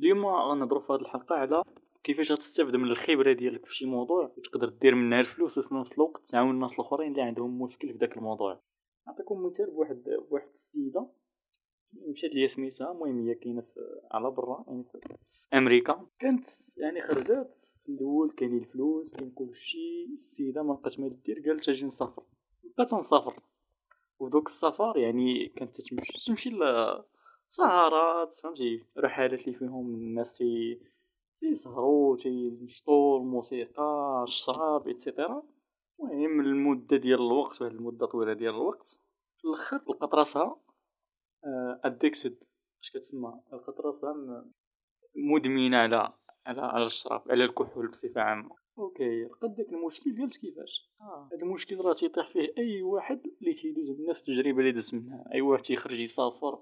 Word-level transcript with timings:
اليوم 0.00 0.26
غنهضروا 0.26 0.82
في 0.82 0.92
هذه 0.92 1.00
الحلقة 1.00 1.34
على 1.34 1.62
كيفاش 2.04 2.32
غتستافد 2.32 2.76
من 2.76 2.84
الخبره 2.84 3.32
ديالك 3.32 3.66
في 3.66 3.74
شي 3.74 3.86
موضوع 3.86 4.32
وتقدر 4.36 4.68
دير 4.68 4.94
منها 4.94 5.20
الفلوس 5.20 5.58
وفي 5.58 5.74
نفس 5.74 5.98
الوقت 5.98 6.26
تعاون 6.26 6.50
الناس 6.50 6.74
الأخرين 6.74 7.10
اللي 7.12 7.22
عندهم 7.22 7.62
مشكل 7.62 7.92
في 7.92 7.98
داك 7.98 8.16
الموضوع. 8.16 8.60
نعطيكم 9.06 9.46
مثال 9.46 9.70
بواحد 9.70 10.02
بواحد 10.30 10.48
السيدة 10.48 11.06
مشات 11.92 12.34
ليا 12.34 12.46
سميتها 12.46 12.92
المهم 12.92 13.28
هي 13.28 13.34
كاينة 13.34 13.66
على 14.10 14.30
برا 14.30 14.64
يعني 14.68 14.84
في 14.84 14.98
أمريكا. 15.54 16.06
كانت 16.18 16.46
يعني 16.78 17.02
خرجات 17.02 17.54
في 17.54 17.88
الأول 17.88 18.30
كاين 18.30 18.58
الفلوس 18.58 19.14
كاين 19.14 19.30
كلشي. 19.30 20.04
السيدة 20.14 20.62
ما 20.62 20.72
لقات 20.72 21.00
ما 21.00 21.08
دير 21.08 21.42
قالت 21.46 21.68
أجي 21.68 21.86
نسافر. 21.86 22.22
بقات 22.64 22.94
نسافر. 22.94 23.40
وفي 24.18 24.30
دوك 24.30 24.46
السفر 24.46 24.96
يعني 24.96 25.48
كانت 25.48 25.80
تمشي 25.80 26.26
تمشي 26.26 26.50
سهرات 27.48 28.34
فهمتي؟ 28.34 28.84
رحلات 28.98 29.46
اللي 29.46 29.58
فيهم 29.58 29.94
الناس 29.94 30.42
تيسهروا 31.36 32.16
تينشطوا 32.16 33.18
الموسيقى 33.18 34.24
الشراب 34.28 34.88
et 34.88 35.02
cetera 35.02 35.42
المهم 36.00 36.40
المدة 36.40 36.96
ديال 36.96 37.20
الوقت 37.20 37.62
واحد 37.62 37.74
المدة 37.74 38.06
طويلة 38.06 38.32
ديال 38.32 38.54
الوقت 38.54 39.00
في 39.38 39.44
الآخر 39.44 39.76
لقات 39.76 40.14
راسها 40.14 40.56
addicted 41.84 42.44
اش 42.82 42.90
كتسمى؟ 42.90 43.40
لقات 43.52 43.80
راسها 43.80 44.44
مدمنة 45.16 45.76
على 45.76 46.12
على 46.46 46.60
على 46.60 46.86
الشراب 46.86 47.22
على 47.30 47.44
الكحول 47.44 47.88
بصفة 47.88 48.20
عامة. 48.20 48.56
أوكي 48.78 49.24
لقات 49.24 49.50
داك 49.50 49.72
المشكل 49.72 50.18
قالت 50.18 50.36
كيفاش 50.36 50.90
آه. 51.00 51.28
هذا 51.32 51.42
المشكل 51.42 51.76
راه 51.76 51.92
تيطيح 51.92 52.28
فيه 52.32 52.52
أي 52.58 52.82
واحد 52.82 53.20
اللي 53.40 53.54
تيدوز 53.54 53.90
بنفس 53.90 54.28
التجربة 54.28 54.60
اللي 54.60 54.72
داز 54.72 54.94
منها. 54.94 55.24
أي 55.34 55.40
واحد 55.40 55.62
تيخرج 55.62 56.00
يسافر 56.00 56.58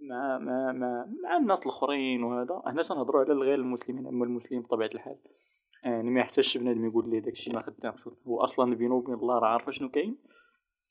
مع 0.00 0.38
مع 0.38 0.72
مع, 0.72 1.06
مع 1.22 1.36
الناس 1.36 1.62
الاخرين 1.62 2.22
وهذا. 2.22 2.62
هنا 2.66 2.82
تنهضروا 2.82 3.24
على 3.24 3.32
غير 3.32 3.54
المسلمين 3.54 4.06
أما 4.06 4.24
المسلم 4.24 4.60
بطبيعة 4.60 4.90
الحال. 4.94 5.16
يعني 5.84 6.10
ما 6.10 6.20
يحتاجش 6.20 6.58
بنادم 6.58 6.84
يقول 6.84 7.10
لي 7.10 7.20
داكشي 7.20 7.50
ما 7.50 7.62
خدامش. 7.62 8.08
هو 8.26 8.40
أصلا 8.40 8.74
بينو 8.74 8.96
وبين 8.96 9.14
الله 9.14 9.38
راه 9.38 9.48
عارف 9.48 9.70
شنو 9.70 9.88
كاين. 9.88 10.16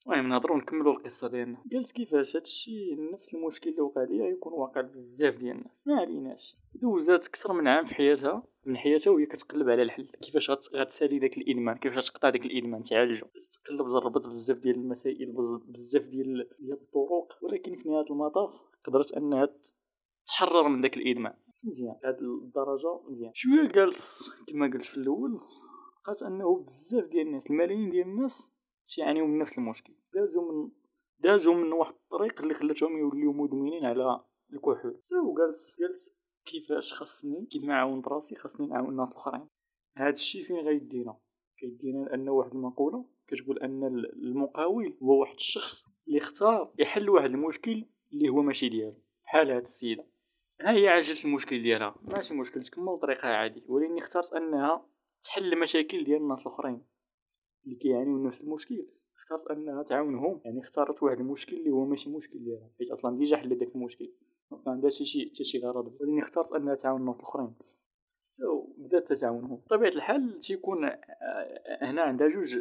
المهم 0.07 0.29
نهضروا 0.29 0.57
نكملوا 0.57 0.93
القصة 0.93 1.27
ديالنا. 1.27 1.57
قالت 1.73 1.91
كيفاش 1.91 2.35
هادشي 2.35 2.95
نفس 3.13 3.35
المشكل 3.35 3.69
اللي 3.69 3.81
وقع 3.81 4.03
ليا 4.03 4.25
يكون 4.25 4.53
واقع 4.53 4.81
بزاف 4.81 5.35
ديال 5.35 5.57
الناس. 5.57 5.87
ما 5.87 5.95
عليناش. 5.95 6.55
دوزات 6.75 7.27
أكثر 7.27 7.53
من 7.53 7.67
عام 7.67 7.85
في 7.85 7.95
حياتها. 7.95 8.43
من 8.65 8.77
حياتها 8.77 9.11
وهي 9.11 9.25
كتقلب 9.25 9.69
على 9.69 9.81
الحل. 9.81 10.07
كيفاش 10.21 10.51
غتسالي 10.75 11.19
داك 11.19 11.37
الإدمان؟ 11.37 11.77
كيفاش 11.77 12.09
تقطع 12.09 12.29
داك 12.29 12.45
الإدمان؟ 12.45 12.83
تعالجو. 12.83 13.25
تقلب 13.63 13.87
جربت 13.87 14.27
بزاف 14.27 14.59
ديال 14.59 14.75
المسائل 14.75 15.33
بزاف 15.67 16.07
ديال 16.07 16.49
الطرق. 16.71 17.43
ولكن 17.43 17.75
في 17.75 17.89
نهاية 17.89 18.05
المطاف 18.09 18.53
قدرت 18.85 19.11
أنها 19.11 19.49
تحرر 20.27 20.67
من 20.67 20.81
داك 20.81 20.97
الإدمان. 20.97 21.33
مزيان. 21.63 21.95
هاد 22.05 22.17
الدرجة 22.21 22.99
مزيان. 23.09 23.31
شوية 23.33 23.69
قالت 23.69 24.01
كما 24.47 24.67
قلت 24.67 24.85
في 24.85 24.97
الأول 24.97 25.39
لقات 26.01 26.23
أنه 26.23 26.63
بزاف 26.65 27.07
ديال 27.07 27.27
الناس 27.27 27.51
الملايين 27.51 27.89
ديال 27.89 28.07
الناس 28.07 28.58
تيعانيو 28.95 29.27
من 29.27 29.39
نفس 29.39 29.57
المشكل. 29.57 29.93
دازو 30.13 30.51
من 30.51 30.71
دازو 31.19 31.53
من 31.53 31.73
واحد 31.73 31.93
الطريق 31.93 32.41
اللي 32.41 32.53
خلاتهم 32.53 32.97
يوليو 32.97 33.33
مدمنين 33.33 33.85
على 33.85 34.23
الكحول. 34.53 34.97
سو 34.99 35.33
قالت 35.33 35.57
قالت 35.81 36.15
كيفاش 36.45 36.93
خاصني 36.93 37.45
كيما 37.45 37.75
عاونت 37.75 38.07
راسي 38.07 38.35
خاصني 38.35 38.67
نعاون 38.67 38.89
الناس 38.89 39.11
الآخرين. 39.11 39.47
هذا 39.97 40.09
الشيء 40.09 40.43
فين 40.43 40.55
غيدينا؟ 40.55 41.17
كيدينا 41.57 41.97
لأن 41.97 42.29
واحد 42.29 42.51
المقولة 42.51 43.05
كتقول 43.27 43.59
أن 43.59 43.83
المقاول 44.23 44.97
هو 45.03 45.19
واحد 45.19 45.35
الشخص 45.35 45.85
اللي 46.07 46.17
اختار 46.17 46.73
يحل 46.79 47.09
واحد 47.09 47.29
المشكل 47.29 47.85
اللي 48.13 48.29
هو 48.29 48.41
ماشي 48.41 48.69
ديالو. 48.69 49.01
بحال 49.23 49.51
هاد 49.51 49.61
السيدة. 49.61 50.05
ها 50.61 50.71
هي 50.71 50.87
عالجت 50.87 51.25
المشكل 51.25 51.61
ديالها. 51.61 51.95
ماشي 52.01 52.33
مشكل 52.33 52.61
تكمل 52.61 52.99
طريقها 52.99 53.35
عادي. 53.35 53.63
ولكن 53.67 53.97
اختارت 53.97 54.33
أنها 54.33 54.89
تحل 55.23 55.53
المشاكل 55.53 56.03
ديال 56.03 56.21
الناس 56.21 56.47
الآخرين. 56.47 56.85
اللي 57.69 57.79
كيعانيو 57.79 58.23
نفس 58.23 58.43
المشكل. 58.43 58.85
اختارت 59.15 59.47
انها 59.47 59.83
تعاونهم 59.83 60.41
يعني 60.45 60.59
اختارت 60.59 61.03
واحد 61.03 61.19
المشكل 61.19 61.57
اللي 61.57 61.69
هو 61.69 61.85
ماشي 61.85 62.09
مشكل 62.09 62.43
ديالها 62.43 62.69
حيت 62.77 62.91
أصلا 62.91 63.17
ديجا 63.17 63.37
حلت 63.37 63.53
داك 63.53 63.75
المشكل 63.75 64.11
ما 64.51 64.61
عندها 64.67 64.89
حتى 64.89 65.05
شي 65.05 65.29
حتى 65.29 65.43
شي 65.43 65.59
غرض. 65.59 65.97
ولكن 66.01 66.19
اختارت 66.19 66.53
انها 66.53 66.75
تعاون 66.75 67.01
الناس 67.01 67.17
الأخرين. 67.17 67.55
so, 68.21 68.65
بدات 68.77 69.07
تتعاونهم 69.07 69.55
بطبيعة 69.55 69.89
الحال 69.89 70.39
تيكون 70.39 70.85
آه، 70.85 70.97
هنا 71.81 72.01
عندها 72.01 72.27
جوج 72.27 72.55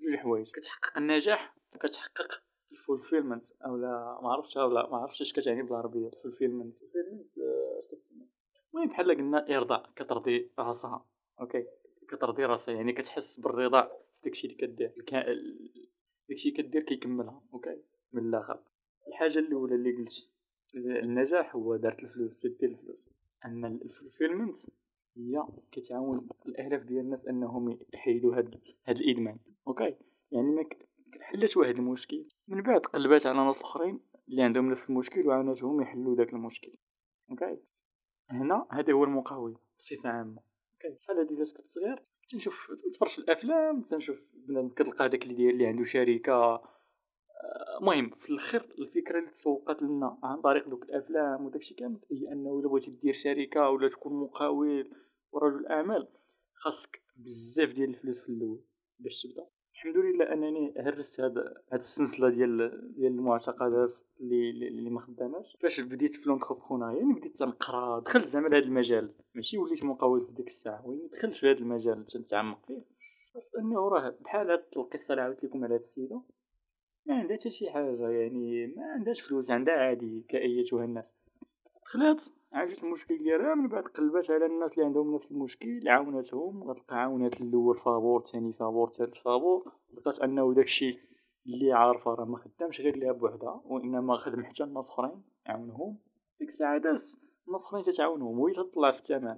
جوج 0.00 0.16
حوايج. 0.16 0.50
كتحقق 0.50 0.98
النجاح 0.98 1.56
وكتحقق 1.74 2.42
ال 2.72 2.78
fulfillment 2.78 3.44
أو 3.66 3.76
لا 3.76 4.20
ما 4.22 4.32
عرفتش 4.32 4.56
ولا 4.56 4.90
ما 4.90 4.96
عرفتش 4.96 5.22
اش 5.22 5.32
كتعني 5.32 5.62
بالعربية 5.62 6.08
ال 6.08 6.13
fulfillment. 6.13 6.74
ال 6.74 6.79
fulfillment 6.79 7.38
اش 7.78 7.86
كتسمى؟ 7.86 8.26
المهم 8.74 8.88
بحال 8.88 9.16
قلنا 9.16 9.56
إرضاء 9.56 9.90
كترضي 9.96 10.50
راسها 10.58 11.06
أوكي؟ 11.40 11.66
كترضي 12.08 12.44
راسها 12.44 12.74
يعني 12.74 12.92
كتحس 12.92 13.40
بالرضا 13.40 14.05
داكشي 14.26 14.46
اللي 14.46 14.56
كدير 14.56 14.92
داكشي 16.28 16.50
كدير 16.50 16.82
كيكملها 16.82 17.42
أوكي؟ 17.52 17.82
من 18.12 18.28
الآخر. 18.28 18.62
الحاجة 19.08 19.38
الأولى 19.38 19.74
اللي 19.74 19.92
قلت 19.96 20.30
النجاح 20.74 21.56
هو 21.56 21.76
دارت 21.76 22.04
الفلوس 22.04 22.46
دير 22.46 22.70
الفلوس. 22.70 23.10
اما 23.44 23.68
ال 23.68 23.75
fulfillment 23.75 24.56
هي 25.16 25.44
كتعاون 25.72 26.28
الالاف 26.46 26.82
ديال 26.82 27.00
الناس 27.00 27.28
أنهم 27.28 27.78
يحيدوا 27.94 28.36
هاد 28.36 28.60
هاد 28.86 28.98
الإدمان 28.98 29.38
أوكي؟ 29.68 29.96
يعني 30.32 30.46
ما 30.46 30.68
حلت 31.20 31.56
واحد 31.56 31.74
المشكل 31.74 32.26
من 32.48 32.62
بعد 32.62 32.80
قلبات 32.80 33.26
على 33.26 33.44
ناس 33.46 33.62
اخرين 33.62 34.00
اللي 34.28 34.42
عندهم 34.42 34.70
نفس 34.70 34.90
المشكل 34.90 35.26
وعاونتهم 35.26 35.80
يحلوا 35.80 36.16
داك 36.16 36.32
المشكل 36.32 36.72
أوكي؟ 37.30 37.58
هنا 38.30 38.66
هذا 38.70 38.92
هو 38.92 39.04
المقاول 39.04 39.58
بصفة 39.78 40.08
عامة 40.08 40.40
أوكي؟ 40.72 40.98
شحال 40.98 41.18
هادي 41.18 41.36
فاش 41.36 41.52
كنت 41.52 41.66
صغير 41.66 42.02
تنشوف 42.28 42.70
نتفرج 42.88 43.08
في 43.08 43.18
الأفلام 43.18 43.82
تنشوف 43.82 44.16
بنادم 44.34 44.68
كتلقى 44.68 45.08
داك 45.08 45.22
اللي 45.22 45.34
داير 45.34 45.50
اللي 45.50 45.66
عنده 45.66 45.84
شركة. 45.84 46.62
المهم 47.80 48.10
في 48.10 48.30
الآخر 48.30 48.66
الفكرة 48.78 49.18
اللي 49.18 49.30
تسوقات 49.30 49.82
لنا 49.82 50.18
عن 50.22 50.40
طريق 50.40 50.68
دوك 50.68 50.82
الأفلام 50.82 51.46
وداكشي 51.46 51.74
كامل 51.74 52.00
هي 52.10 52.32
أنه 52.32 52.58
إلا 52.58 52.68
بغيتي 52.68 52.90
دير 52.90 53.12
شركة 53.12 53.68
ولا 53.70 53.88
تكون 53.88 54.12
مقاول 54.12 54.90
ورجل 55.32 55.66
أعمال 55.66 56.08
خاصك 56.54 57.02
بزاف 57.16 57.72
ديال 57.72 57.90
الفلوس 57.90 58.22
في 58.22 58.28
الأول 58.28 58.64
باش 58.98 59.22
تبدأ. 59.22 59.46
الحمد 59.76 59.96
لله 59.96 60.32
أنني 60.32 60.74
هرست 60.76 61.20
هاد 61.20 61.38
هاد 61.38 61.80
السلسلة 61.80 62.28
ديال 62.28 62.56
ديال 62.94 63.12
المعتقدات 63.12 63.94
اللي 64.20 64.68
اللي 64.68 64.90
ما 64.90 65.00
خداماش. 65.00 65.56
فاش 65.60 65.80
بديت 65.80 66.14
في 66.14 66.28
لونتربرونيا 66.28 66.98
يعني 66.98 67.12
بديت 67.12 67.36
تنقرا. 67.36 68.00
دخلت 68.00 68.26
زعما 68.26 68.48
لهاد 68.48 68.62
المجال. 68.62 69.14
ماشي 69.34 69.58
وليت 69.58 69.84
مقاول 69.84 70.26
في 70.26 70.32
ديك 70.32 70.46
الساعة. 70.48 70.86
ولكن 70.86 71.08
دخلت 71.08 71.34
في 71.34 71.50
هاد 71.50 71.58
المجال 71.58 72.06
تنتعمق 72.06 72.66
فيه. 72.66 72.84
أنه 73.58 73.88
راه 73.88 74.14
بحال 74.20 74.50
هاد 74.50 74.64
القصة 74.76 75.12
اللي 75.12 75.22
عاودت 75.22 75.44
لكم 75.44 75.64
على 75.64 75.74
هاد 75.74 75.80
السيده 75.80 76.22
ما 77.06 77.14
عندها 77.14 77.36
حتى 77.36 77.50
شي 77.50 77.70
حاجة. 77.70 78.10
يعني 78.10 78.66
ما 78.66 78.84
عندهاش 78.92 79.20
فلوس 79.20 79.50
عندها 79.50 79.74
عادي 79.74 80.24
كأيتها 80.28 80.84
الناس. 80.84 81.14
دخلات 81.86 82.24
عالجت 82.52 82.84
المشكل 82.84 83.18
ديالها 83.18 83.54
من 83.54 83.68
بعد 83.68 83.82
قلبات 83.82 84.30
على 84.30 84.46
الناس 84.46 84.72
اللي 84.72 84.84
عندهم 84.84 85.14
نفس 85.14 85.30
المشكل 85.30 85.88
عاونتهم 85.88 86.64
غتلقى 86.64 86.96
عاونات 86.96 87.40
الأول 87.40 87.76
فابور 87.76 88.20
ثاني 88.20 88.52
فابور 88.52 88.88
ثالث 88.88 89.18
فابور 89.18 89.72
لقات 89.94 90.20
أنه 90.20 90.54
داكشي 90.54 90.98
اللي 91.46 91.72
عارفة 91.72 92.14
راه 92.14 92.24
ما 92.24 92.38
خدامش 92.38 92.80
غير 92.80 92.96
ليها 92.96 93.12
بوحدها 93.12 93.62
وإنما 93.64 94.16
خدم 94.16 94.44
حتى 94.44 94.64
الناس 94.64 94.90
أخرين 94.90 95.22
عاونهم. 95.46 95.98
ديك 96.40 96.48
الساعة 96.48 96.78
داز 96.78 97.22
الناس 97.46 97.64
أخرين 97.64 97.82
تتعاونهم 97.82 98.38
وهي 98.38 98.52
تطلع 98.52 98.92
في 98.92 98.98
الثمن. 98.98 99.36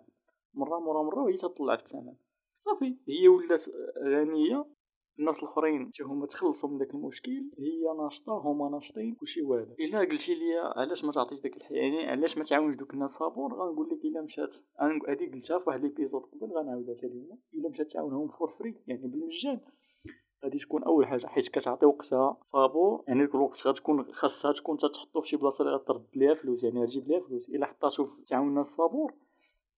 مرة 0.54 0.78
مرة 0.78 1.02
مرة 1.02 1.22
وهي 1.22 1.36
تطلع 1.36 1.76
في 1.76 1.82
الثمن. 1.82 2.14
صافي 2.58 2.96
هي 3.08 3.28
ولات 3.28 3.64
غنية. 4.04 4.66
الناس 5.18 5.42
الاخرين 5.42 5.90
هما 6.00 6.26
تخلصوا 6.26 6.68
من 6.68 6.78
داك 6.78 6.94
المشكل 6.94 7.44
هي 7.58 8.02
ناشطة 8.02 8.32
هما 8.32 8.68
ناشطين 8.68 9.14
كلشي 9.14 9.42
واعر. 9.42 9.74
إلا 9.80 9.98
قلتي 9.98 10.34
لي 10.34 10.58
علاش 10.76 11.04
ما 11.04 11.12
تعطيش 11.12 11.40
داك 11.40 11.56
الحياة 11.56 11.78
يعني 11.78 12.06
علاش 12.06 12.38
ما 12.38 12.44
تعاونش 12.44 12.76
دوك 12.76 12.94
الناس 12.94 13.10
فابور 13.10 13.54
غنقول 13.54 13.88
لك 13.88 14.04
إلا 14.04 14.22
مشات. 14.22 14.56
هذه 14.80 15.30
قلتها 15.34 15.58
في 15.58 15.64
واحد 15.68 15.80
l'épisode 15.80 16.22
قبل 16.22 16.52
غنعاودها 16.52 16.94
حتى 16.94 17.06
اليوم. 17.06 17.38
إلا 17.54 17.68
مشات 17.68 17.90
تعاونهم 17.90 18.28
for 18.28 18.48
free 18.48 18.74
يعني 18.86 19.06
بالمجان. 19.06 19.60
غادي 20.44 20.58
تكون 20.58 20.84
أول 20.84 21.06
حاجة 21.06 21.26
حيت 21.26 21.48
كتعطي 21.48 21.86
وقتها 21.86 22.36
فابور 22.52 23.04
يعني 23.08 23.20
ديك 23.20 23.34
الوقت 23.34 23.66
غتكون 23.66 24.12
خاصها 24.12 24.52
تكون 24.52 24.76
تحطو 24.76 25.20
في 25.20 25.28
شي 25.28 25.36
بلاصة 25.36 25.64
اللي 25.64 25.76
غترد 25.76 26.06
ليها 26.16 26.34
فلوس 26.34 26.64
يعني 26.64 26.82
غتجيب 26.82 27.08
ليها 27.08 27.20
فلوس. 27.20 27.48
إلا 27.48 27.66
حطاتو 27.66 28.04
في 28.04 28.24
تعاون 28.24 28.48
الناس 28.48 28.76
فابور 28.76 29.14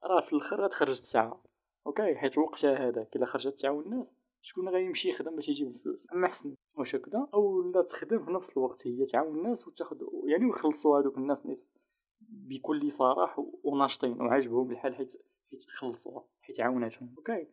راه 0.05 0.21
في 0.21 0.33
الأخر 0.33 0.65
غتخرج 0.65 0.91
الساعة. 0.91 1.43
أوكي؟ 1.87 2.15
حيت 2.15 2.39
وقتها 2.39 2.89
هذاك 2.89 3.17
إلا 3.17 3.27
خرجت 3.27 3.61
تعاون 3.61 3.85
الناس. 3.85 4.15
شكون 4.43 4.69
غيمشي 4.69 5.09
يخدم 5.09 5.37
باش 5.37 5.49
يجيب 5.49 5.69
الفلوس؟ 5.69 6.13
أما 6.13 6.29
حسن. 6.29 6.57
واش 6.79 6.95
هكذا؟ 6.95 7.29
أو 7.35 7.63
لا 7.63 7.83
تخدم 7.83 8.25
في 8.25 8.31
نفس 8.31 8.57
الوقت 8.57 8.87
هي 8.87 9.05
تعاون 9.05 9.39
الناس 9.39 9.69
وتاخذ 9.69 9.97
يعني 10.25 10.47
ويخلصوا 10.47 11.01
هذوك 11.01 11.19
الناس 11.19 11.47
ناس 11.47 11.71
بكل 12.21 12.91
فرح 12.91 13.43
وناشطين 13.65 14.21
وعاجبهم 14.21 14.71
الحال 14.71 14.95
حيت 14.95 15.13
حيت 15.51 15.65
خلصوا 15.71 16.21
حيت 16.41 16.61
عاوناتهم 16.61 17.15
أوكي. 17.19 17.47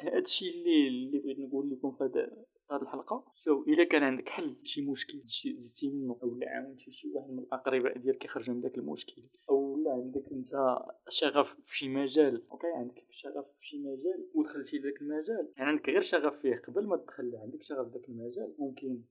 هادشي 0.00 0.50
اللي 0.50 0.88
اللي 0.88 1.18
بغيت 1.18 1.38
نقول 1.38 1.70
لكم 1.70 1.92
في 1.92 2.32
هذه 2.72 2.82
الحلقة. 2.82 3.24
so, 3.30 3.68
إلا 3.68 3.84
كان 3.84 4.02
عندك 4.02 4.28
حل 4.28 4.56
شي 4.62 4.82
مشكل 4.82 5.18
دزتي 5.18 5.90
منه 5.90 6.18
أو 6.22 6.38
عاونتي 6.42 6.92
شي 6.92 7.08
واحد 7.14 7.30
من 7.30 7.38
الأقرباء 7.38 7.98
ديالك 7.98 8.24
يخرج 8.24 8.50
من 8.50 8.60
داك 8.60 8.78
المشكل 8.78 9.22
أو 9.50 9.76
لا 9.76 9.92
عندك 9.92 10.32
أنت 10.32 10.78
شغف 11.08 11.56
في 11.66 11.76
شي 11.76 11.88
مجال 11.88 12.42
أوكي 12.50 12.66
عندك 12.66 13.06
شغف 13.10 13.46
في 13.58 13.66
شي 13.66 13.78
مجال 13.78 14.30
ودخلتي 14.34 14.78
لذاك 14.78 15.02
المجال. 15.02 15.52
يعني 15.56 15.70
عندك 15.70 15.88
غير 15.88 16.00
شغف 16.00 16.36
فيه 16.36 16.54
قبل 16.54 16.86
ما 16.86 16.96
تدخل 16.96 17.36
عندك 17.36 17.62
شغف 17.62 17.86
في 17.86 17.98
ذاك 17.98 18.08
المجال. 18.08 18.54
ممكن 18.58 19.02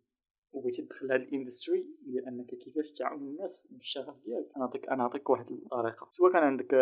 وبغيتي 0.52 0.82
تدخل 0.82 1.08
لهاد 1.08 1.22
ال 1.22 1.29
industry 1.29 1.88
ديال 2.02 2.28
أنك 2.28 2.56
كيفاش 2.56 2.92
تعاون 2.92 3.22
الناس 3.22 3.68
بالشغف 3.72 4.16
ديالك. 4.26 4.52
أنا 4.56 4.66
نعطيك 4.66 4.88
أنا 4.88 4.98
نعطيك 4.98 5.30
واحد 5.30 5.52
الطريقة. 5.52 6.08
سواء 6.10 6.32
كان 6.32 6.44
عندك 6.44 6.76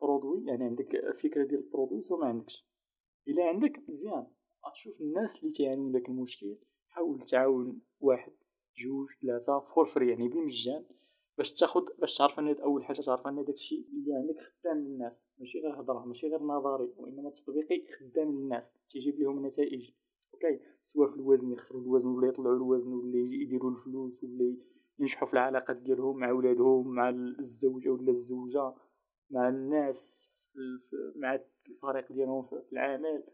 produit 0.00 0.38
آه، 0.38 0.44
آه، 0.44 0.50
يعني 0.50 0.64
عندك 0.64 1.14
فكرة 1.14 1.44
ديال 1.44 1.60
ال 1.60 1.65
produit 1.65 2.02
سواء 2.02 2.20
ما 2.20 2.26
عندكش. 2.26 2.66
إلا 3.28 3.44
عندك 3.44 3.82
مزيان. 3.88 4.26
غتشوف 4.68 5.00
الناس 5.00 5.42
اللي 5.42 5.54
تعانيو 5.54 5.90
داك 5.90 6.08
المشكل 6.08 6.56
حاول 6.88 7.20
تعاون 7.20 7.80
واحد 8.00 8.32
جوج 8.76 9.08
ثلاثة 9.22 9.60
for 9.60 9.84
free 9.84 10.10
يعني 10.10 10.28
بالمجان 10.28 10.84
باش 11.38 11.52
تاخد 11.52 11.84
باش 11.98 12.18
تعرف 12.18 12.38
أن 12.38 12.48
أول 12.48 12.84
حاجة 12.84 13.00
تعرف 13.00 13.26
أن 13.26 13.44
داكشي 13.44 13.86
اللي 13.92 14.14
عندك 14.14 14.40
خدام 14.40 14.78
للناس 14.78 15.26
ماشي 15.38 15.60
غير 15.60 15.80
هضرة 15.80 16.04
ماشي 16.04 16.28
غير 16.28 16.42
نظري 16.42 16.92
وإنما 16.96 17.30
تطبيقي 17.30 17.86
خدام 17.92 18.32
للناس 18.32 18.76
تيجيب 18.88 19.20
لهم 19.20 19.46
نتائج. 19.46 19.90
أوكي؟ 20.34 20.60
سواء 20.82 21.08
في 21.08 21.16
الوزن 21.16 21.52
يخسروا 21.52 21.82
الوزن 21.82 22.08
ولا 22.08 22.28
يطلعوا 22.28 22.56
الوزن 22.56 22.92
ولا 22.92 23.16
يديروا 23.16 23.70
الفلوس 23.70 24.24
ولا 24.24 24.56
ينجحوا 24.98 25.28
في 25.28 25.34
العلاقات 25.34 25.76
ديالهم 25.76 26.16
مع 26.16 26.32
ولادهم 26.32 26.88
مع 26.88 27.08
الزوجة 27.08 27.88
ولا 27.88 28.10
الزوجة 28.10 28.74
مع 29.30 29.48
الناس 29.48 30.30
مع 31.16 31.40
الفريق 31.68 32.12
ديالهم 32.12 32.42
في 32.42 32.62
العمل. 32.72 33.24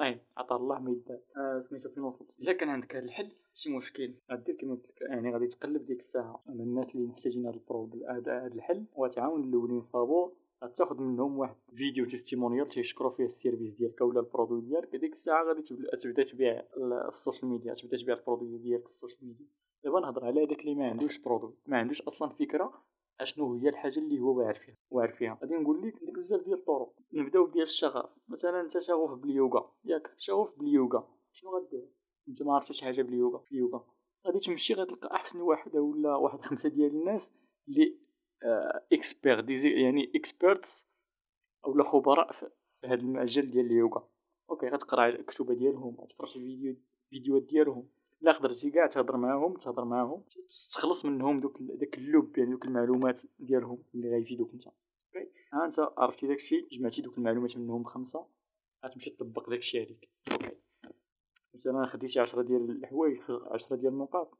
المهم 0.00 0.20
عطا 0.36 0.56
الله 0.56 0.78
ما 0.78 0.90
يدار 0.90 1.20
آه 1.36 1.60
سميتو 1.60 1.88
فين 1.88 2.02
وصلت 2.02 2.40
إلا 2.40 2.52
كان 2.52 2.68
عندك 2.68 2.96
هذا 2.96 3.04
الحل 3.04 3.32
شي 3.54 3.70
مشكل. 3.70 4.14
غدير 4.32 4.54
كيما 4.54 4.74
قلت 4.74 4.90
لك 4.90 5.00
يعني 5.00 5.32
غادي 5.32 5.46
تقلب 5.46 5.86
ديك 5.86 5.98
الساعة. 5.98 6.40
على 6.48 6.62
الناس 6.62 6.96
اللي 6.96 7.06
محتاجين 7.06 7.46
هذا 7.46 7.56
ال 7.56 7.65
pro 7.65 7.90
هذا 8.08 8.46
الحل 8.46 8.84
وتعاون 8.96 9.44
الأولين 9.44 9.80
فابور 9.80 10.32
غتاخد 10.64 11.00
منهم 11.00 11.38
واحد 11.38 11.56
فيديو 11.74 12.06
testimonial 12.06 12.68
تيشكروا 12.68 13.10
فيه 13.10 13.24
ال 13.24 13.30
service 13.30 13.74
ديالك 13.74 14.00
ولا 14.00 14.20
ال 14.20 14.25
produit 14.25 14.60
ديالك. 14.60 14.94
هذيك 14.94 15.12
الساعة 15.12 15.44
غادي 15.44 15.62
تبدا 16.02 16.22
تبيع 16.22 16.62
في 17.02 17.08
ال 17.08 17.14
social 17.14 17.50
media 17.50 17.74
تبدأ 17.74 17.96
تبيع 17.96 18.14
ال 18.14 18.19
produit 18.19 18.58
ديالك 18.58 18.84
في 18.84 18.90
ال 18.90 18.95
social 18.95 19.28
media. 19.28 19.46
دابا 19.84 20.00
نهضر 20.00 20.24
على 20.24 20.44
هذاك 20.44 20.60
اللي 20.60 20.74
ما 20.74 20.88
عندوش 20.90 21.18
produit. 21.18 21.54
ما 21.66 21.78
عندوش 21.78 22.02
أصلا 22.02 22.28
فكرة 22.28 22.82
أشنو 23.20 23.54
هي 23.54 23.68
الحاجة 23.68 23.98
اللي 23.98 24.20
هو 24.20 24.38
واعر 24.38 24.54
فيها. 24.54 24.74
واعر 24.90 25.12
فيها. 25.12 25.38
غادي 25.42 25.54
نقول 25.54 25.88
لك 25.88 25.94
عندك 26.02 26.18
بزاف 26.18 26.44
ديال 26.44 26.58
الطرق. 26.58 26.92
نبدأو 27.12 27.46
ديال 27.46 27.62
الشغف. 27.62 28.10
مثلا 28.28 28.60
انت 28.60 28.78
شغوف 28.78 29.14
باليوغا. 29.14 29.72
ياك 29.90 30.14
شغوف 30.16 30.58
باليوغا. 30.58 31.08
شنو 31.32 31.58
غدير 31.58 31.88
انت 32.28 32.42
ما 32.42 32.54
عرفتش 32.54 32.80
حاجة 32.80 33.02
باليوغا 33.02 33.38
في 33.38 33.52
اليوغا 33.52 33.84
غادي 34.26 34.38
تمشي 34.38 34.74
غتلقى 34.74 35.14
أحسن 35.14 35.40
واحد 35.40 35.76
ولا 35.76 36.16
واحد 36.16 36.40
خمسة 36.40 36.68
ديال 36.68 36.90
الناس 36.90 37.32
اللي 37.68 37.96
expert 38.92 39.38
آه 39.38 39.80
يعني 39.82 40.12
experts 40.14 40.90
اولا 41.66 41.84
خبراء 41.84 42.32
في 42.32 42.46
هذا 42.84 42.94
المجال 42.94 43.50
ديال 43.50 43.66
اليوغا. 43.66 44.08
أوكي 44.50 44.68
غتقرأ 44.68 45.08
الكتب 45.08 45.52
ديالهم 45.52 45.96
غتفرج 46.00 46.36
الفيديو 46.36 46.76
فيديوهات 47.10 47.42
ديالهم. 47.42 47.88
لا 48.20 48.32
قدرتي 48.32 48.70
كاع 48.70 48.86
تهضر 48.86 49.16
معاهم 49.16 49.54
تهضر 49.54 49.84
معاهم. 49.84 50.22
تستخلص 50.48 51.04
منهم 51.04 51.40
دوك 51.40 51.56
داك 51.60 51.98
اللب 51.98 52.38
يعني 52.38 52.50
دوك 52.50 52.64
المعلومات 52.64 53.20
ديالهم 53.38 53.82
اللي 53.94 54.10
غيفيدوك 54.10 54.52
انت 54.52 54.66
أوكي؟ 54.66 55.30
ها 55.52 55.64
انت 55.64 55.80
عرفتي 55.98 56.26
داكشي 56.26 56.68
جمعتي 56.72 57.02
دوك 57.02 57.18
المعلومات 57.18 57.56
منهم 57.56 57.84
خمسة. 57.84 58.26
غتمشي 58.84 59.10
تطبق 59.10 59.50
داكشي 59.50 59.80
عليك 59.80 60.10
أوكي 60.32 60.56
مثلا 61.54 61.86
خديتي 61.86 62.20
عشرة 62.20 62.42
ديال 62.42 62.70
الحوايج 62.70 63.20
عشرة 63.28 63.76
ديال 63.76 63.92
النقاط 63.92 64.38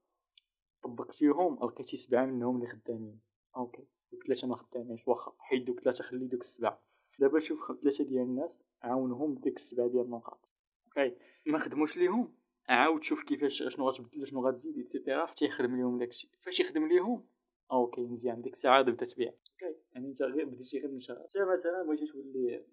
طبقتيهم 0.82 1.54
لقيتي 1.64 1.96
سبعة 1.96 2.26
منهم 2.26 2.56
اللي 2.56 2.66
خدامين. 2.66 3.20
أوكي. 3.56 3.84
دوك 4.12 4.24
ثلاثة 4.26 4.48
ما 4.48 4.56
خدامينش 4.56 5.08
واخا. 5.08 5.32
حيد 5.38 5.64
دوك 5.64 5.80
ثلاثة 5.80 6.04
خلي 6.04 6.26
دوك 6.26 6.40
السبعة. 6.40 6.82
دابا 7.18 7.38
شوف 7.38 7.72
ثلاثة 7.82 8.04
ديال 8.04 8.22
الناس 8.22 8.64
عاونهم 8.82 9.34
بديك 9.34 9.56
السبعة 9.56 9.88
ديال 9.88 10.04
النقاط. 10.04 10.52
أوكي. 10.86 11.16
ما 11.46 11.58
خدموش 11.58 11.96
ليهم 11.96 12.34
عاود 12.68 13.02
شوف 13.02 13.22
كيفاش 13.22 13.62
شنو 13.68 13.88
غتبدل 13.88 14.26
شنو 14.26 14.48
غتزيد 14.48 14.76
et 14.76 14.89
cetera 14.89 15.26
حتى 15.26 15.44
يخدم 15.44 15.76
ليهم 15.76 15.98
داكشي. 15.98 16.30
فاش 16.40 16.60
يخدم 16.60 16.88
ليهم؟ 16.88 17.26
أوكي 17.72 18.00
مزيان. 18.00 18.42
ديك 18.42 18.52
الساعة 18.52 18.82
بدا 18.82 19.04
تبيع 19.04 19.28
أوكي. 19.28 19.76
يعني 19.92 20.08
أنت 20.08 20.22
غير 20.22 20.44
بديتي 20.44 20.78
غير 20.78 20.90
نشر 20.90 21.20
انت 21.20 21.36
مثلا 21.36 21.82
بغيتي 21.86 22.06
تولي 22.06 22.64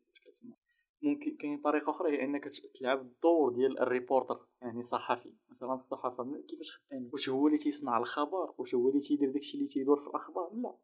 ممكن 1.02 1.38
كاين 1.38 1.62
طريقة 1.62 1.90
أخرى 1.90 2.12
هي 2.12 2.24
إنك 2.24 2.44
تلعب 2.74 3.02
الدور 3.02 3.54
ديال 3.54 3.80
ال 3.80 3.87
reporter 3.87 4.48
يعني 4.62 4.82
صحفي 4.82 5.34
مثلا 5.50 5.74
الصحافه 5.74 6.42
كيفاش 6.48 6.78
خدام 6.78 7.10
واش 7.14 7.30
هو 7.30 7.48
اللي 7.48 7.58
تيصنع 7.58 7.98
الخبر؟ 7.98 8.54
واش 8.58 8.76
هو 8.76 8.90
اللي 8.90 9.00
تيدير 9.00 9.32
داكشي 9.32 9.58
اللي 9.58 9.68
تيدور 9.68 10.00
في 10.00 10.08
الأخبار؟ 10.08 10.54
لا. 10.54 10.78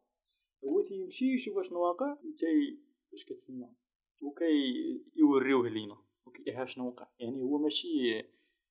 هو 0.64 0.80
تيمشي 0.80 1.34
يشوف 1.34 1.58
اشنو 1.58 1.80
واقع 1.80 2.12
وتي 2.24 2.78
واش 3.12 3.24
كتسمى 3.24 3.68
وكي 4.22 5.02
يوريوه 5.16 5.68
لينا. 5.68 5.96
وكيها 6.26 6.64
شنو 6.64 6.88
وقع. 6.88 7.08
يعني 7.18 7.42
هو 7.42 7.58
ماشي 7.58 8.22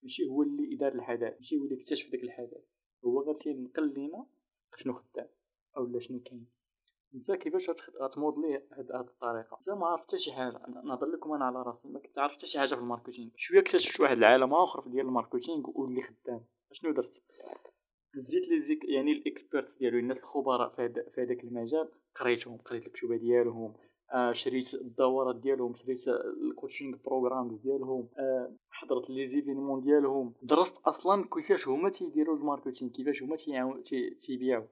ماشي 0.04 0.25
هو 0.25 0.44
اللي 0.44 0.75
دار 0.75 0.96
الحدث 0.96 1.34
ماشي 1.36 1.57
هو 1.57 1.63
اللي 1.63 1.75
اكتشف 1.75 2.12
داك 2.12 2.24
الحدث 2.24 2.63
هو 3.06 3.34
غير 3.46 3.57
نقل 3.57 3.94
لينا 3.94 4.25
شنو 4.78 4.94
خدام 4.94 5.28
أو 5.78 6.00
شنو 6.00 6.19
كاين. 6.19 6.48
انت 7.15 7.31
كيفاش 7.31 7.69
غت 8.01 8.13
modeler 8.13 8.56
هاد 8.56 8.92
الطريقة؟ 8.92 9.57
انت 9.57 9.69
ما 9.69 9.88
عرفت 9.88 10.04
حتى 10.04 10.18
شي 10.18 10.33
حاجة. 10.33 10.62
نهضر 10.86 11.07
لكم 11.07 11.31
أنا 11.31 11.45
على 11.45 11.62
راسي. 11.62 11.88
ما 11.88 12.00
كنت 12.00 12.19
عارف 12.19 12.33
حتى 12.33 12.48
شي 12.48 12.60
حاجة 12.60 12.75
في 12.75 12.81
ال 12.81 12.86
marketing. 12.86 13.30
شوية 13.36 13.60
اكتشفت 13.60 14.00
واحد 14.00 14.18
العالم 14.18 14.54
آخر 14.54 14.88
ديال 14.88 15.06
ال 15.06 15.12
marketing 15.12 15.69
واللي 15.75 16.01
خدام. 16.01 16.45
شنو 16.71 16.92
درت؟ 16.92 17.24
زيت 18.15 18.50
les 18.50 18.62
ex 18.62 18.86
يعني 18.86 19.12
ال 19.12 19.20
experts 19.20 19.77
ديالو 19.77 20.00
الناس 20.00 20.18
الخبراء 20.18 20.69
في 20.69 20.81
هذاك 21.18 21.44
المجال. 21.44 21.92
قريتهم. 22.15 22.57
قريت 22.57 22.88
الكتب 22.88 23.13
ديالهم. 23.13 23.74
آه 24.13 24.31
شريت 24.31 24.74
الدورات 24.74 25.36
ديالهم. 25.36 25.74
شريت 25.74 26.07
ال 26.07 26.18
coaching 26.18 26.98
programs 27.06 27.62
ديالهم. 27.62 28.10
آه 28.18 28.56
حضرت 28.69 29.10
les 29.10 29.25
événements 29.25 29.81
ديالهم. 29.81 30.33
درست 30.42 30.88
أصلا 30.88 31.25
كيفاش 31.33 31.68
هما 31.68 31.89
تيديروا 31.89 32.36
ال 32.36 32.41
marketing 32.41 32.92
كيفاش 32.92 33.24
هما 33.24 33.36
تيبيعوا 34.19 34.68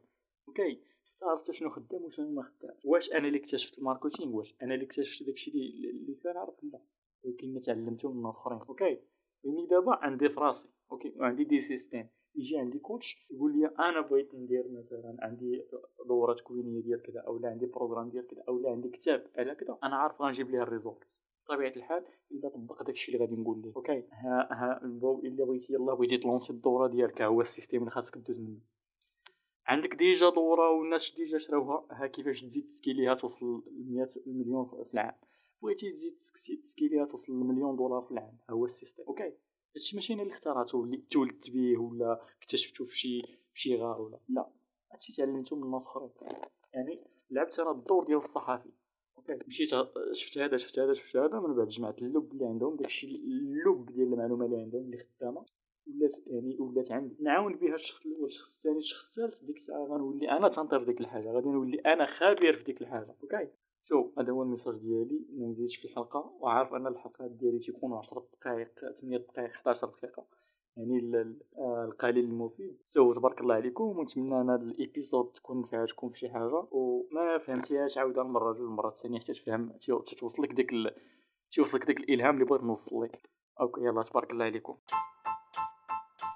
okay؟ 0.47 0.90
عرفت 1.23 1.51
شنو 1.51 1.69
خدام 1.69 2.03
وشنو 2.03 2.31
ما 2.31 2.41
خدام. 2.41 2.75
واش 2.85 3.13
أنا 3.13 3.27
اللي 3.27 3.37
اكتشفت 3.37 3.77
ال 3.79 3.84
marketing؟ 3.84 4.35
واش 4.35 4.55
أنا 4.61 4.73
اللي 4.73 4.85
اكتشفت 4.85 5.23
داكشي 5.23 5.51
اللي 5.51 6.15
كنعرف 6.23 6.63
لا. 6.63 6.79
ولكن 7.23 7.59
تعلمته 7.59 8.11
من 8.11 8.25
أخرين. 8.25 8.59
okay. 8.59 8.99
يعني 9.43 9.67
دابا 9.69 9.95
عندي 9.95 10.29
في 10.29 10.39
راسي. 10.39 10.69
okay. 10.91 11.13
وعندي 11.19 11.43
des 11.43 11.61
systèmes. 11.61 12.07
يجي 12.35 12.57
عندي 12.57 12.79
coach 12.79 13.27
يقول 13.31 13.59
لي 13.59 13.67
أنا 13.67 14.01
بغيت 14.01 14.35
ندير 14.35 14.67
مثلا 14.71 15.17
عندي 15.19 15.65
دوره 16.07 16.33
تكوينيه 16.33 16.81
ديال 16.81 17.01
كذا 17.01 17.19
أو 17.19 17.37
لا 17.37 17.49
عندي 17.49 17.65
programme 17.65 18.09
ديال 18.09 18.27
كذا 18.27 18.43
أو 18.47 18.59
لا 18.59 18.69
عندي 18.69 18.89
كتاب 18.89 19.27
على 19.37 19.55
كذا 19.55 19.77
أنا 19.83 19.95
عارف 19.95 20.21
غنجيب 20.21 20.49
ليه 20.49 20.61
ال 20.61 20.69
results 20.69 21.21
بطبيعة 21.45 21.73
الحال 21.75 22.05
إلا 22.31 22.49
طبق 22.49 22.83
داكشي 22.83 23.11
اللي 23.11 23.25
غادي 23.25 23.35
نقول 23.35 23.61
ليه. 23.61 23.71
okay. 23.75 24.03
ها 24.11 24.47
ها 24.51 24.81
إلا 25.23 25.45
بغيتي 25.45 25.73
يلاه 25.73 25.93
بغيتي 25.93 26.17
ت 26.17 26.22
lancer 26.22 26.53
الدورة 26.53 26.87
ديالك 26.87 27.21
هو 27.21 27.41
ال 27.41 27.46
système 27.46 27.79
اللي 27.79 27.91
خاصك 27.91 28.17
دوز 28.17 28.39
منه. 28.39 28.59
عندك 29.71 29.95
déjà 29.95 30.29
دورة 30.29 30.69
والناس 30.69 31.15
déjà 31.15 31.37
شراوها 31.37 31.87
ها 31.91 32.07
كيفاش 32.07 32.41
تزيد 32.41 32.65
ت 32.65 32.71
scaler 32.71 33.07
ها 33.07 33.13
توصل 33.13 33.63
ل 33.71 33.93
100 33.93 34.07
مليون 34.27 34.65
في 34.65 34.93
العام. 34.93 35.15
بغيتي 35.61 35.91
تزيد 35.91 36.61
ت 36.61 36.67
scaler 36.67 37.00
ها 37.00 37.05
توصل 37.05 37.33
لمليون 37.33 37.75
دولار 37.75 38.01
في 38.01 38.11
العام 38.11 38.37
هو 38.49 38.65
ال 38.65 38.70
système 38.70 39.05
okay. 39.05 39.33
هادشي 39.75 39.95
ماشي 39.95 40.13
أنا 40.13 40.21
اللي 40.21 40.33
اخترعته 40.33 40.83
اللي 40.83 40.97
تولدت 40.97 41.49
به 41.49 41.77
ولا 41.81 42.21
اكتشفتو 42.41 42.85
في 42.85 42.97
شي 42.97 43.21
في 43.53 43.61
شي 43.61 43.75
غار 43.75 44.01
ولا. 44.01 44.19
لا. 44.29 44.49
هادشي 44.91 45.13
تعلمته 45.15 45.55
من 45.55 45.71
ناس 45.71 45.85
أخرين. 45.85 46.09
يعني 46.73 47.07
لعبت 47.29 47.59
أنا 47.59 47.71
الدور 47.71 48.03
ديال 48.05 48.17
الصحافي. 48.17 48.71
okay. 49.17 49.39
مشيت 49.47 49.69
شفت 50.11 50.37
هذا 50.37 50.57
شفت 50.57 50.79
هذا 50.79 50.93
شفت 50.93 51.17
هذا 51.17 51.39
من 51.39 51.55
بعد 51.55 51.67
جمعت 51.67 52.01
اللب 52.01 52.31
اللي 52.31 52.45
عندهم 52.45 52.75
داكشي 52.75 53.07
اللب 53.07 53.85
ديال 53.85 54.13
المعلومة 54.13 54.45
اللي 54.45 54.57
عندهم 54.57 54.81
اللي 54.81 54.97
خدامة. 54.97 55.45
ولات 55.87 56.15
يعني 56.27 56.57
ولات 56.59 56.91
عندي. 56.91 57.15
نعاون 57.19 57.55
بها 57.55 57.75
الشخص 57.75 58.05
الأول 58.05 58.25
الشخص 58.25 58.57
الثاني. 58.57 58.77
الشخص 58.77 59.19
الثالث 59.19 59.43
ديك 59.43 59.55
الساعة 59.55 59.83
غنولي 59.83 60.31
أنا 60.31 60.49
تنطير 60.49 60.83
ديك 60.83 61.01
الحاجة. 61.01 61.31
غادي 61.31 61.49
نولي 61.49 61.79
أنا 61.79 62.05
خبير 62.05 62.57
في 62.57 62.63
ديك 62.63 62.81
الحاجة. 62.81 63.15
okay؟ 63.23 63.47
so 63.81 64.09
هذا 64.17 64.31
هو 64.31 64.43
ال 64.43 64.47
message 64.47 64.75
ديالي. 64.75 65.25
ما 65.29 65.47
نزيدش 65.47 65.75
في 65.75 65.85
الحلقة. 65.85 66.33
وعارف 66.39 66.73
أن 66.73 66.87
الحلقات 66.87 67.31
ديالي 67.31 67.59
تيكونوا 67.59 67.97
10 67.97 68.27
دقائق 68.39 68.91
8 68.95 69.17
دقائق 69.17 69.49
11 69.49 69.87
دقيقة. 69.87 70.25
يعني 70.77 71.35
آه، 71.57 71.85
القليل 71.85 72.25
المفيد. 72.25 72.77
so 72.81 73.13
تبارك 73.13 73.41
الله 73.41 73.55
عليكم. 73.55 73.83
ونتمنى 73.83 74.41
أن 74.41 74.49
هذا 74.49 74.63
ال 74.63 74.72
épisode 74.72 75.31
تكون 75.31 75.61
نفعتكم 75.61 76.09
في 76.09 76.19
شي 76.19 76.29
حاجة. 76.29 76.67
وما 76.71 77.37
فهمتيهاش 77.37 77.97
عاود 77.97 78.19
مرة 78.19 78.53
جوج 78.53 78.69
مرات 78.69 78.97
ثانية 78.97 79.19
حتى 79.19 79.33
تفهم 79.33 79.71
توصلك 80.17 80.53
ديك 80.53 80.73
ال... 80.73 80.95
توصلك 81.51 81.85
ديك 81.85 81.99
الإلهام 81.99 82.33
اللي 82.33 82.45
بغيت 82.45 82.63
نوصل 82.63 83.03
لك. 83.03 83.29
okay 83.61 83.81
يلا 83.81 84.01
تبارك 84.01 84.31
الله 84.31 84.45
عليكم. 84.45 84.77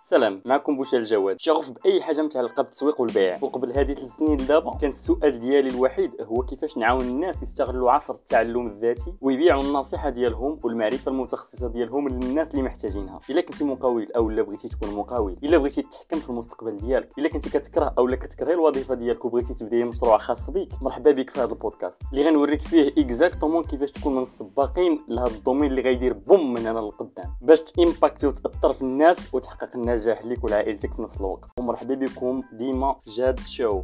سلام 0.08 0.42
معكم 0.46 0.78
بوشال 0.78 1.00
الجواد 1.00 1.40
شغوف 1.40 1.72
بأي 1.72 2.02
حاجة 2.02 2.22
متعلقه 2.22 2.64
بالتسويق 2.64 3.02
والبيع. 3.02 3.38
وقبل 3.42 3.72
هذه 3.72 3.94
ثلاث 3.94 4.10
سنين 4.10 4.42
لدابا 4.42 4.78
كان 4.78 4.90
السؤال 4.90 5.40
ديالي 5.40 5.70
الوحيد 5.70 6.12
هو 6.22 6.44
كيفاش 6.44 6.78
نعاون 6.78 7.02
الناس 7.02 7.44
يستغلوا 7.44 7.92
عصر 7.92 8.14
التعلم 8.14 8.68
الذاتي 8.68 9.14
ويبيعوا 9.22 9.62
النصيحة 9.62 10.10
ديالهم 10.10 10.60
والمعرفة 10.64 11.12
المتخصصة 11.12 11.68
ديالهم 11.68 12.10
للناس 12.10 12.52
اللي 12.52 12.62
محتاجينها. 12.64 13.20
إلا 13.30 13.42
كنتي 13.42 13.64
مقاول 13.64 14.12
أو 14.16 14.30
لا 14.30 14.42
بغيتي 14.42 14.68
تكون 14.68 14.96
مقاول 14.96 15.38
إلا 15.44 15.58
بغيتي 15.58 15.82
تتحكم 15.82 16.20
في 16.20 16.30
المستقبل 16.30 16.78
ديالك 16.78 17.10
إلا 17.20 17.30
كنتي 17.30 17.50
كتكره 17.50 17.94
أو 17.98 18.08
لا 18.08 18.16
كتكرهي 18.16 18.54
الوظيفة 18.54 18.96
ديالك 18.96 19.26
وبغيتي 19.26 19.54
تبدأي 19.54 19.84
مشروع 19.84 20.18
خاص 20.18 20.50
بك 20.50 20.70
مرحبا 20.82 21.12
بك 21.12 21.30
في 21.30 21.40
هذا 21.40 21.54
البودكاست. 21.54 22.02
اللي 22.14 22.30
غنوريك 22.30 22.62
فيه 22.62 22.94
exactement 22.98 23.64
كيفاش 23.64 23.92
تكون 23.92 24.16
من 24.16 24.24
السباقين 24.24 25.06
لهذا 25.08 25.36
ال 25.36 25.40
domaine 25.40 25.72
اللي 25.72 25.82
غيدير 25.82 26.14
boom 26.14 26.54
من 26.54 26.68
هنا 26.68 26.80
للقدام 26.80 27.36
باش 27.42 27.64
ت 27.64 27.71
impacter 27.71 28.28
وتأثر 28.28 28.74
في 28.74 28.82
الناس 28.82 29.34
وتحقق 29.34 29.76
النجاح 29.96 30.26
ليك 30.26 30.44
ولعائلتك 30.44 30.94
في 30.94 31.02
نفس 31.02 31.22
الوقت. 31.22 31.52
ومرحبا 31.60 31.94
بكم 31.96 32.44
ديما 32.54 32.96
جواد 33.08 33.40
show. 33.40 33.84